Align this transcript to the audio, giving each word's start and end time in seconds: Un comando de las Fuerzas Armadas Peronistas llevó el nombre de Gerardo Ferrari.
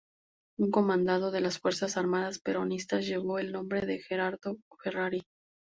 Un 0.57 0.71
comando 0.71 1.29
de 1.29 1.41
las 1.41 1.59
Fuerzas 1.59 1.95
Armadas 1.95 2.39
Peronistas 2.39 3.05
llevó 3.05 3.37
el 3.37 3.51
nombre 3.51 3.81
de 3.81 3.99
Gerardo 3.99 4.57
Ferrari. 4.81 5.27